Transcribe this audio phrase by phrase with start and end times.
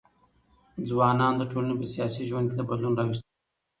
[0.89, 3.49] ځوانان د ټولني په سیاسي ژوند ګي د بدلون راوستونکي دي.